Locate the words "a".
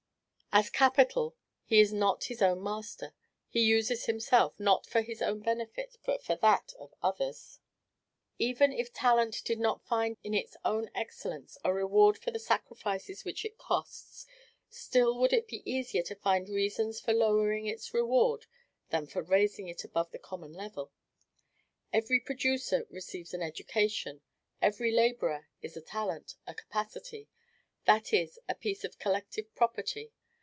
11.63-11.73, 25.77-25.81, 26.45-26.53, 28.49-28.53